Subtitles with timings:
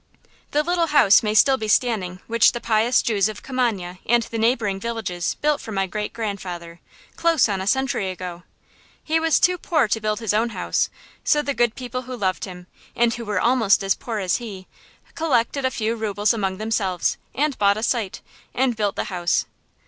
[0.49, 4.39] The little house may still be standing which the pious Jews of Kimanye and the
[4.39, 6.79] neighboring villages built for my great grandfather,
[7.17, 8.41] close on a century ago.
[9.03, 10.89] He was too poor to build his own house,
[11.23, 14.65] so the good people who loved him, and who were almost as poor as he,
[15.13, 18.21] collected a few rubles among themselves, and bought a site,
[18.55, 19.45] and built the house.